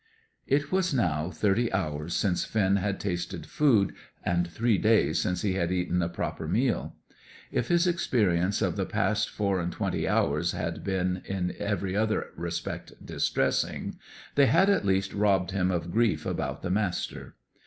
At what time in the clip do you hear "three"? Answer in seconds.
4.47-4.79